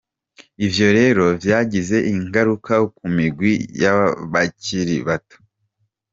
Ivyo 0.65 0.87
rero 0.97 1.23
vyagize 1.41 1.97
ingaruka 2.13 2.73
ku 2.95 3.05
migwi 3.15 3.51
y'abakiri 3.81 4.95
bato. 5.07 5.37